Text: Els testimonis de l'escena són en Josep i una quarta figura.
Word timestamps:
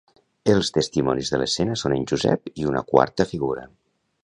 Els 0.53 0.71
testimonis 0.77 1.29
de 1.35 1.41
l'escena 1.41 1.77
són 1.83 1.95
en 1.99 2.09
Josep 2.13 2.51
i 2.63 2.67
una 2.73 2.85
quarta 2.95 3.31
figura. 3.35 3.71